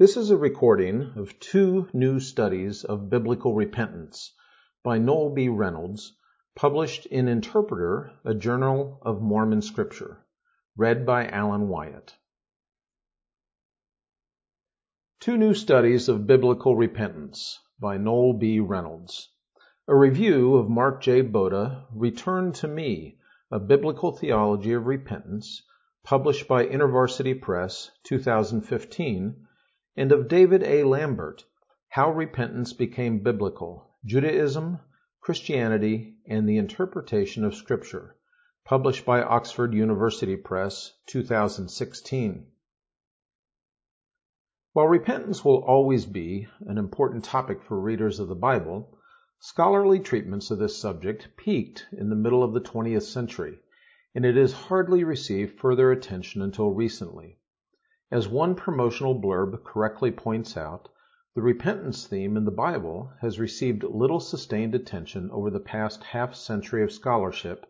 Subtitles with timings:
[0.00, 4.32] This is a recording of two new studies of biblical repentance
[4.82, 5.50] by Noel B.
[5.50, 6.16] Reynolds,
[6.56, 10.24] published in Interpreter, a Journal of Mormon Scripture,
[10.74, 12.16] read by Alan Wyatt.
[15.20, 18.58] Two New Studies of Biblical Repentance by Noel B.
[18.58, 19.28] Reynolds.
[19.86, 21.22] A review of Mark J.
[21.22, 23.18] Boda, Return to Me,
[23.50, 25.62] A Biblical Theology of Repentance,
[26.02, 29.46] published by InterVarsity Press, 2015,
[29.96, 30.84] and of David A.
[30.84, 31.44] Lambert,
[31.88, 34.78] How Repentance Became Biblical, Judaism,
[35.20, 38.14] Christianity, and the Interpretation of Scripture,
[38.64, 42.46] published by Oxford University Press, 2016.
[44.72, 48.96] While repentance will always be an important topic for readers of the Bible,
[49.40, 53.58] scholarly treatments of this subject peaked in the middle of the 20th century,
[54.14, 57.39] and it has hardly received further attention until recently.
[58.12, 60.88] As one promotional blurb correctly points out,
[61.36, 66.34] the repentance theme in the Bible has received little sustained attention over the past half
[66.34, 67.66] century of scholarship,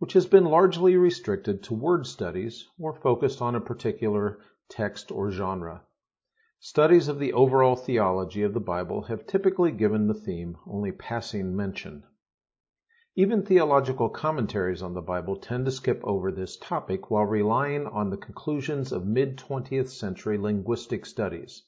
[0.00, 5.30] which has been largely restricted to word studies or focused on a particular text or
[5.30, 5.82] genre.
[6.58, 11.54] Studies of the overall theology of the Bible have typically given the theme only passing
[11.54, 12.02] mention.
[13.20, 18.10] Even theological commentaries on the Bible tend to skip over this topic while relying on
[18.10, 21.64] the conclusions of mid-20th century linguistic studies.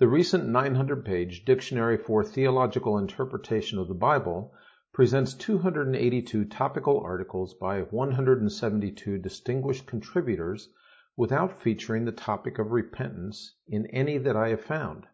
[0.00, 4.52] The recent 900-page Dictionary for Theological Interpretation of the Bible
[4.92, 10.68] presents 282 topical articles by 172 distinguished contributors
[11.16, 15.06] without featuring the topic of repentance in any that I have found.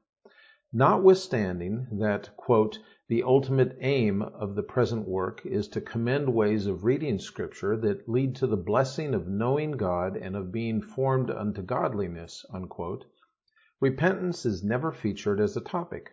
[0.75, 2.31] Notwithstanding that,
[3.07, 8.09] the ultimate aim of the present work is to commend ways of reading Scripture that
[8.09, 12.47] lead to the blessing of knowing God and of being formed unto godliness,
[13.81, 16.13] repentance is never featured as a topic.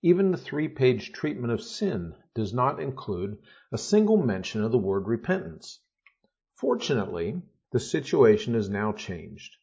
[0.00, 3.36] Even the three-page treatment of sin does not include
[3.72, 5.80] a single mention of the word repentance.
[6.54, 7.42] Fortunately,
[7.72, 9.56] the situation is now changed.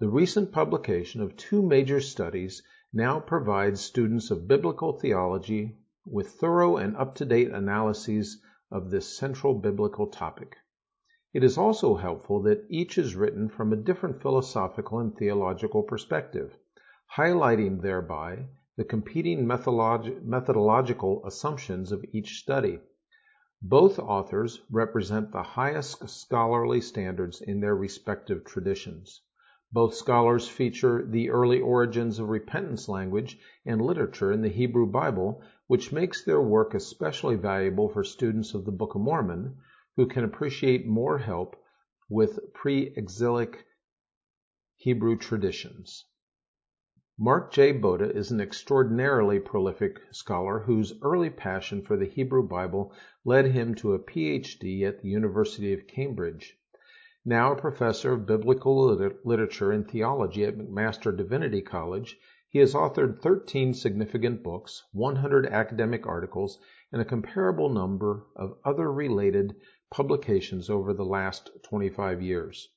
[0.00, 2.62] The recent publication of two major studies
[2.96, 8.40] now provides students of biblical theology with thorough and up-to-date analyses
[8.70, 10.54] of this central biblical topic.
[11.32, 16.56] It is also helpful that each is written from a different philosophical and theological perspective,
[17.16, 18.46] highlighting thereby
[18.76, 22.78] the competing methodolog methodological assumptions of each study.
[23.60, 29.20] Both authors represent the highest scholarly standards in their respective traditions.
[29.74, 35.42] Both scholars feature the early origins of repentance language and literature in the Hebrew Bible,
[35.66, 39.56] which makes their work especially valuable for students of the Book of Mormon,
[39.96, 41.56] who can appreciate more help
[42.08, 43.66] with pre-exilic
[44.76, 46.04] Hebrew traditions.
[47.18, 47.72] Mark J.
[47.76, 52.92] Boda is an extraordinarily prolific scholar whose early passion for the Hebrew Bible
[53.24, 54.84] led him to a Ph.D.
[54.84, 56.56] at the University of Cambridge.
[57.26, 58.84] Now a professor of biblical
[59.24, 62.18] literature and theology at McMaster Divinity College,
[62.50, 66.58] he has authored 13 significant books, 100 academic articles,
[66.92, 69.56] and a comparable number of other related
[69.90, 72.68] publications over the last 25 years.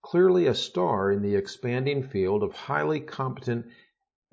[0.00, 3.66] Clearly a star in the expanding field of highly competent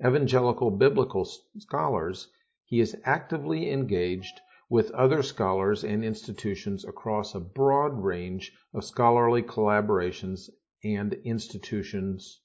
[0.02, 1.26] evangelical biblical
[1.58, 2.28] scholars,
[2.64, 9.42] he is actively engaged with other scholars and institutions across a broad range of scholarly
[9.42, 10.48] collaborations
[10.84, 12.40] and institutions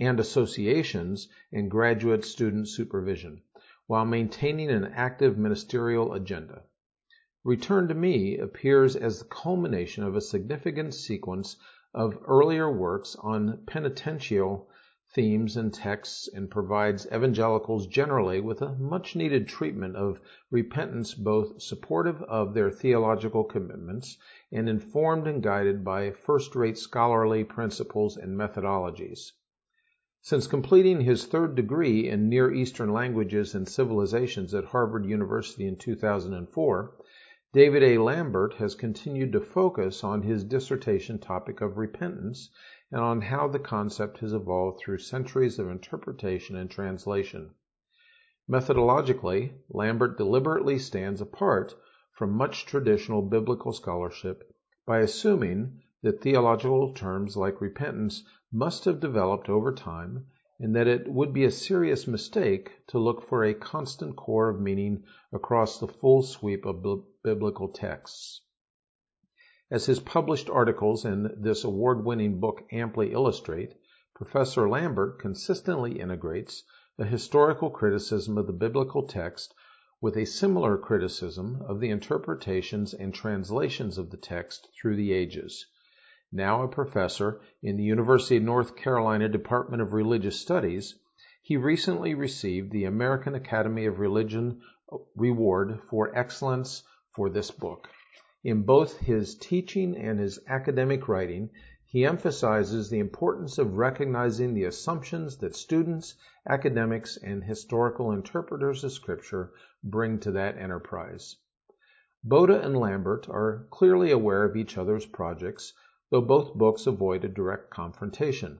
[0.00, 3.42] and associations and graduate student supervision,
[3.86, 6.62] while maintaining an active ministerial agenda.
[7.44, 11.56] Return to Me appears as the culmination of a significant sequence
[11.92, 14.70] of earlier works on penitential
[15.16, 21.58] themes and texts and provides evangelicals generally with a much needed treatment of repentance both
[21.58, 24.18] supportive of their theological commitments
[24.52, 29.32] and informed and guided by first-rate scholarly principles and methodologies.
[30.20, 35.76] Since completing his third degree in Near Eastern Languages and Civilizations at Harvard University in
[35.76, 36.92] 2004,
[37.54, 37.96] David A.
[37.96, 42.50] Lambert has continued to focus on his dissertation topic of repentance
[42.92, 47.50] and on how the concept has evolved through centuries of interpretation and translation.
[48.48, 51.74] Methodologically, Lambert deliberately stands apart
[52.12, 54.54] from much traditional biblical scholarship
[54.86, 58.22] by assuming that theological terms like repentance
[58.52, 60.24] must have developed over time
[60.60, 64.60] and that it would be a serious mistake to look for a constant core of
[64.60, 65.02] meaning
[65.32, 66.84] across the full sweep of
[67.24, 68.42] biblical texts.
[69.68, 73.74] As his published articles in this award-winning book amply illustrate,
[74.14, 76.62] Professor Lambert consistently integrates
[76.98, 79.52] a historical criticism of the biblical text
[80.00, 85.66] with a similar criticism of the interpretations and translations of the text through the ages.
[86.30, 90.94] Now a professor in the University of North Carolina Department of Religious Studies,
[91.42, 94.60] he recently received the American Academy of Religion
[95.16, 96.84] Reward for Excellence
[97.16, 97.88] for this book.
[98.44, 101.48] In both his teaching and his academic writing,
[101.86, 106.16] he emphasizes the importance of recognizing the assumptions that students,
[106.46, 109.52] academics, and historical interpreters of Scripture
[109.82, 111.36] bring to that enterprise.
[112.26, 115.72] Boda and Lambert are clearly aware of each other's projects,
[116.10, 118.58] though both books avoid a direct confrontation.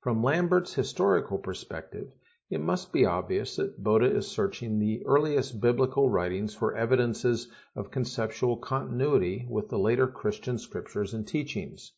[0.00, 2.12] From Lambert's historical perspective,
[2.50, 7.46] it must be obvious that Boda is searching the earliest biblical writings for evidences
[7.76, 11.92] of conceptual continuity with the later Christian scriptures and teachings.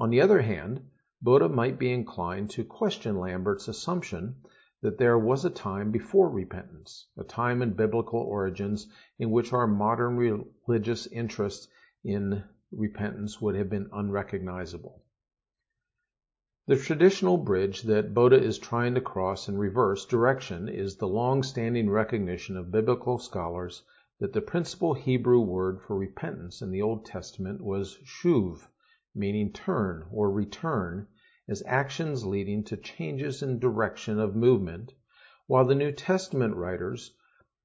[0.00, 0.80] On the other hand,
[1.24, 4.34] Boda might be inclined to question Lambert's assumption
[4.82, 8.88] that there was a time before repentance, a time in biblical origins
[9.20, 11.68] in which our modern religious interest
[12.02, 12.42] in
[12.72, 15.02] repentance would have been unrecognizable.
[16.68, 21.88] The traditional bridge that Boda is trying to cross in reverse direction is the long-standing
[21.88, 23.84] recognition of biblical scholars
[24.18, 28.66] that the principal Hebrew word for repentance in the Old Testament was shuv,
[29.14, 31.06] meaning turn or return,
[31.46, 34.92] as actions leading to changes in direction of movement,
[35.46, 37.14] while the New Testament writers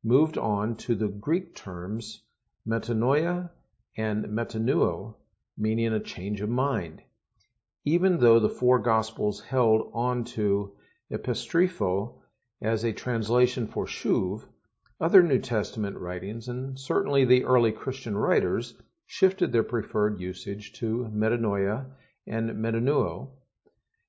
[0.04, 2.21] moved on to the Greek terms
[2.68, 3.50] metanoia
[3.97, 5.15] and metanoeo,
[5.57, 7.01] meaning a change of mind.
[7.83, 10.72] Even though the four Gospels held on to
[11.12, 12.13] epistropho
[12.62, 14.44] as a translation for shuv,
[15.00, 18.75] other New Testament writings, and certainly the early Christian writers,
[19.07, 21.88] shifted their preferred usage to metanoia
[22.28, 23.31] and metanoeo,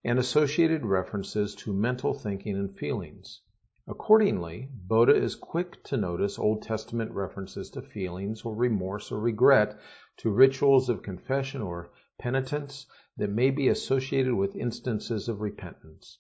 [0.05, 3.41] and associated references to mental thinking and feelings.
[3.89, 9.81] Accordingly, Boda is quick to notice Old Testament references to feelings or remorse or regret,
[10.19, 12.85] to rituals of confession or penitence
[13.19, 16.19] that may be associated with instances of repentance.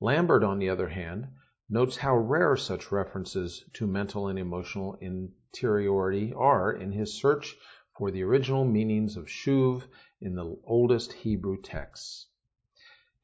[0.00, 1.26] Lambert, on the other hand,
[1.68, 7.56] notes how rare such references to mental and emotional interiority are in his search
[7.96, 9.82] for the original meanings of shuv
[10.20, 12.26] in the oldest Hebrew texts.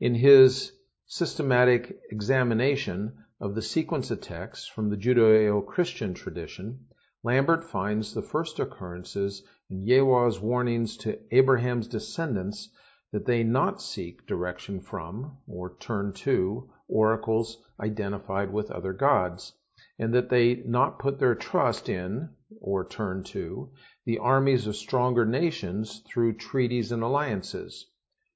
[0.00, 0.72] In his
[1.04, 6.86] systematic examination of the sequence of texts from the Judeo-Christian tradition,
[7.22, 12.70] Lambert finds the first occurrences in Yahweh's warnings to Abraham's descendants
[13.12, 19.52] that they not seek direction from, or turn to, oracles identified with other gods,
[19.98, 23.70] and that they not put their trust in, or turn to,
[24.06, 27.86] the armies of stronger nations through treaties and alliances.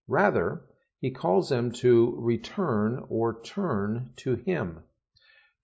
[0.07, 0.63] Rather,
[1.01, 4.83] he calls them to return or turn to him.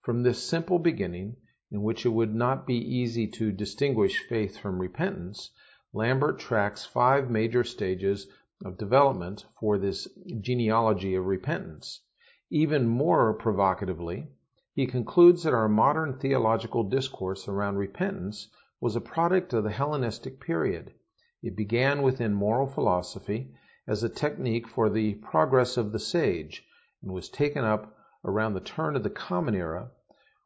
[0.01, 1.35] From this simple beginning,
[1.71, 5.51] in which it would not be easy to distinguish faith from repentance,
[5.93, 8.25] Lambert tracks five major stages
[8.63, 10.07] of development for this
[10.39, 12.01] genealogy of repentance.
[12.49, 14.27] Even more provocatively,
[14.73, 18.47] he concludes that our modern theological discourse around repentance
[18.79, 20.93] was a product of the Hellenistic period.
[21.41, 23.53] It began within moral philosophy
[23.85, 26.65] as a technique for the progress of the sage
[27.01, 29.91] and was taken up around the turn of the Common Era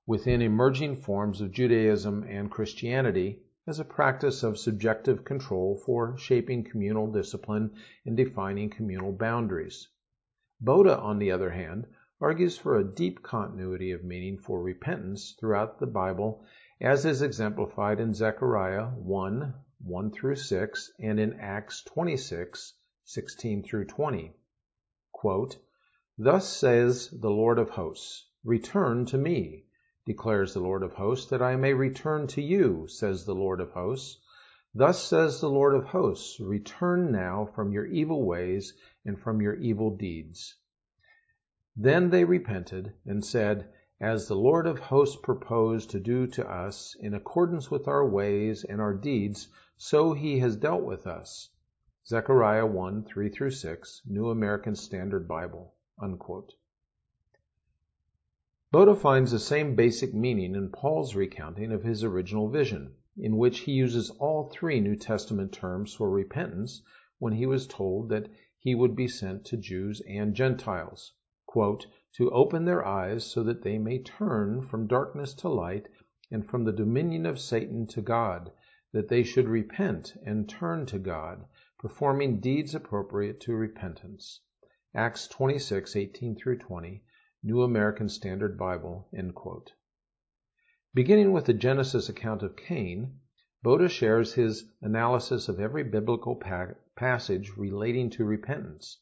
[0.07, 6.63] within emerging forms of Judaism and Christianity as a practice of subjective control for shaping
[6.63, 7.69] communal discipline
[8.05, 9.89] and defining communal boundaries.
[10.63, 11.86] Boda, on the other hand,
[12.19, 16.43] argues for a deep continuity of meaning for repentance throughout the Bible,
[16.81, 23.86] as is exemplified in Zechariah 1 1 through 6 and in Acts 26 16 through
[23.86, 24.33] 20.
[25.12, 25.57] Quote,
[26.17, 29.66] Thus says the Lord of hosts, Return to me,
[30.07, 33.71] declares the Lord of hosts, that I may return to you, says the Lord of
[33.71, 34.17] hosts.
[34.73, 38.73] Thus says the Lord of hosts, Return now from your evil ways
[39.03, 40.55] and from your evil deeds.
[41.75, 43.67] Then they repented and said,
[43.99, 48.63] As the Lord of hosts proposed to do to us, in accordance with our ways
[48.63, 51.49] and our deeds, so he has dealt with us.
[52.05, 55.73] Zechariah 1 3 through 6, New American Standard Bible.
[56.01, 56.53] Unquote.
[58.74, 63.59] Boda finds the same basic meaning in Paul's recounting of his original vision, in which
[63.59, 66.81] he uses all three New Testament terms for repentance
[67.17, 68.27] when he was told that
[68.59, 71.13] he would be sent to Jews and Gentiles,
[71.53, 75.88] to open their eyes so that they may turn from darkness to light
[76.29, 78.51] and from the dominion of Satan to God,
[78.91, 81.45] that they should repent and turn to God,
[81.79, 84.41] performing deeds appropriate to repentance.
[84.93, 87.01] Acts 26:18 through 20,
[87.44, 89.08] New American Standard Bible.
[90.94, 93.20] Beginning with the Genesis account of Cain,
[93.63, 99.01] Boda shares his analysis of every biblical pa- passage relating to repentance.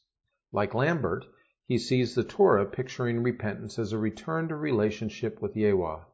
[0.52, 1.24] Like Lambert,
[1.64, 6.04] he sees the Torah picturing repentance as a return to relationship with Yahweh,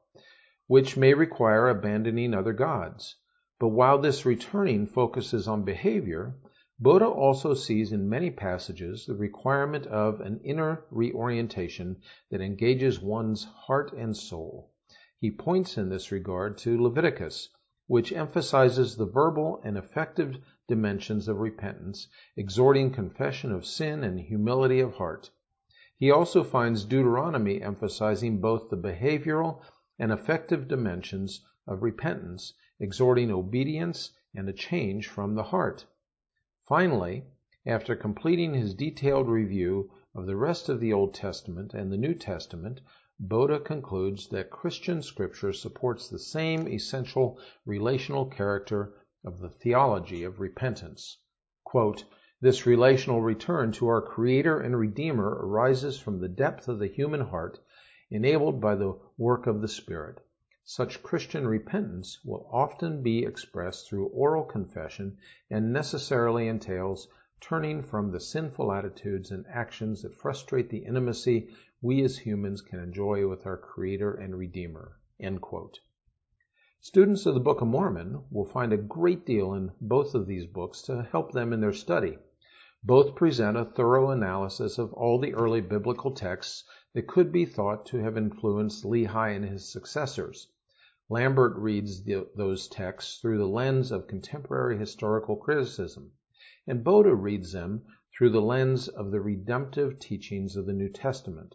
[0.69, 3.17] which may require abandoning other gods.
[3.59, 6.37] But while this returning focuses on behavior,
[6.85, 11.97] Boda also sees in many passages the requirement of an inner reorientation
[12.29, 14.69] that engages one's heart and soul.
[15.17, 17.51] He points in this regard to Leviticus,
[17.87, 24.81] which emphasizes the verbal and affective dimensions of repentance, exhorting confession of sin and humility
[24.81, 25.31] of heart.
[25.97, 29.61] He also finds Deuteronomy emphasizing both the behavioral
[30.01, 35.87] and affective dimensions of repentance, exhorting obedience and a change from the heart.
[36.69, 37.25] Finally,
[37.67, 42.15] after completing his detailed review of the rest of the Old Testament and the New
[42.15, 42.81] Testament,
[43.21, 50.39] Boda concludes that Christian scripture supports the same essential relational character of the theology of
[50.39, 51.19] repentance.
[51.65, 52.05] Quote,
[52.41, 57.23] this relational return to our Creator and Redeemer arises from the depth of the human
[57.23, 57.59] heart,
[58.09, 60.21] enabled by the work of the Spirit.
[60.65, 65.19] Such Christian repentance will often be expressed through oral confession
[65.51, 67.09] and necessarily entails
[67.41, 71.49] turning from the sinful attitudes and actions that frustrate the intimacy
[71.81, 74.99] we as humans can enjoy with our Creator and Redeemer.
[76.81, 80.47] Students of the Book of Mormon will find a great deal in both of these
[80.47, 82.19] books to help them in their study.
[82.85, 86.63] Both present a thorough analysis of all the early biblical texts
[86.95, 90.49] that could be thought to have influenced Lehi and his successors.
[91.09, 96.13] Lambert reads the, those texts through the lens of contemporary historical criticism,
[96.67, 97.83] and Boda reads them
[98.13, 101.55] through the lens of the redemptive teachings of the New Testament.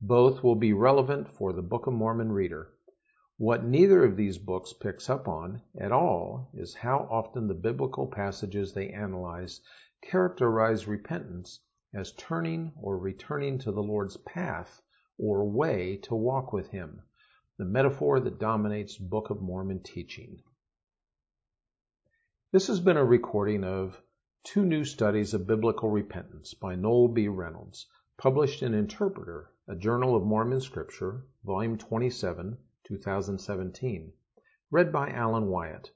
[0.00, 2.72] Both will be relevant for the Book of Mormon reader.
[3.36, 8.08] What neither of these books picks up on at all is how often the biblical
[8.08, 9.60] passages they analyze
[10.02, 11.60] characterize repentance
[11.94, 14.82] as turning or returning to the Lord's path
[15.16, 17.00] or way to walk with Him
[17.56, 20.42] the metaphor that dominates Book of Mormon teaching.
[22.50, 24.02] This has been a recording of
[24.42, 27.28] Two New Studies of Biblical Repentance by Noel B.
[27.28, 27.86] Reynolds,
[28.16, 34.12] published in Interpreter, a Journal of Mormon Scripture, Volume 27, 2017,
[34.72, 35.92] read by Alan Wyatt.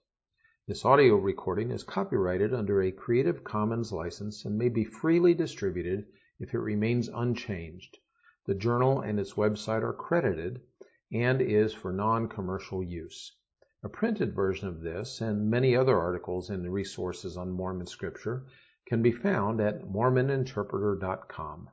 [0.68, 6.04] This audio recording is copyrighted under a Creative Commons license and may be freely distributed
[6.38, 7.96] if it remains unchanged.
[8.44, 10.60] The journal and its website are credited
[11.10, 13.34] and is for non-commercial use.
[13.82, 18.44] A printed version of this and many other articles and resources on Mormon scripture
[18.84, 21.70] can be found at mormoninterpreter.com.